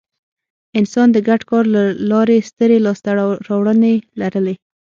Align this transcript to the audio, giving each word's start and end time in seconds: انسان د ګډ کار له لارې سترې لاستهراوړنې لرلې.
انسان 0.79 1.07
د 1.11 1.17
ګډ 1.27 1.41
کار 1.49 1.65
له 1.75 1.83
لارې 2.11 2.37
سترې 2.49 2.77
لاستهراوړنې 2.85 3.95
لرلې. 4.19 4.55